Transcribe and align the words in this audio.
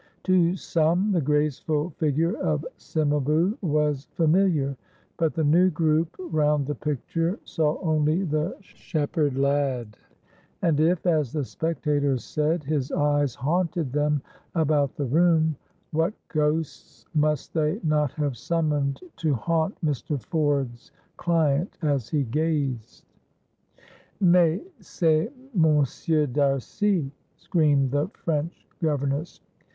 To 0.23 0.55
some 0.55 1.11
the 1.11 1.21
graceful 1.21 1.91
figure 1.91 2.35
of 2.39 2.65
Cimabue 2.79 3.55
was 3.61 4.05
familiar, 4.15 4.75
but 5.17 5.35
the 5.35 5.43
new 5.43 5.69
group 5.69 6.15
round 6.19 6.65
the 6.65 6.73
picture 6.73 7.39
saw 7.43 7.79
only 7.83 8.23
the 8.23 8.57
shepherd 8.61 9.37
lad. 9.37 9.97
And 10.63 10.79
if, 10.79 11.05
as 11.05 11.31
the 11.31 11.45
spectators 11.45 12.23
said, 12.23 12.63
his 12.63 12.91
eyes 12.91 13.35
haunted 13.35 13.93
them 13.93 14.23
about 14.55 14.95
the 14.95 15.05
room, 15.05 15.55
what 15.91 16.15
ghosts 16.29 17.05
must 17.13 17.53
they 17.53 17.79
not 17.83 18.11
have 18.13 18.35
summoned 18.35 19.01
to 19.17 19.35
haunt 19.35 19.77
Mr. 19.85 20.19
Ford's 20.19 20.91
client 21.15 21.77
as 21.83 22.09
he 22.09 22.23
gazed? 22.23 23.05
"Mais 24.19 24.61
c'est 24.79 25.31
Monsieur 25.53 26.25
D'Arcy!" 26.25 27.11
screamed 27.35 27.91
the 27.91 28.07
French 28.15 28.67
governess. 28.81 29.41